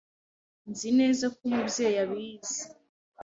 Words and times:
Nzi 0.69 0.89
neza 0.99 1.25
ko 1.35 1.41
Umubyeyi 1.47 1.97
abizi. 2.05 2.61